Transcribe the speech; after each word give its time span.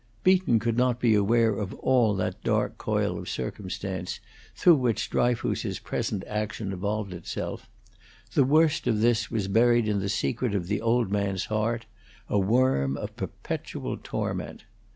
Beaton 0.23 0.57
could 0.59 0.77
not 0.77 0.99
be 0.99 1.13
aware 1.13 1.51
of 1.53 1.75
all 1.75 2.15
that 2.15 2.41
dark 2.43 2.79
coil 2.79 3.19
of 3.19 3.29
circumstance 3.29 4.19
through 4.55 4.77
which 4.77 5.11
Dryfoos's 5.11 5.77
present 5.77 6.23
action 6.25 6.73
evolved 6.73 7.13
itself; 7.13 7.69
the 8.33 8.43
worst 8.43 8.87
of 8.87 9.01
this 9.01 9.29
was 9.29 9.47
buried 9.47 9.87
in 9.87 9.99
the 9.99 10.09
secret 10.09 10.55
of 10.55 10.65
the 10.65 10.81
old 10.81 11.11
man's 11.11 11.45
heart, 11.53 11.85
a 12.29 12.39
worm 12.39 12.97
of 12.97 13.15
perpetual 13.15 13.95
torment. 13.95 14.63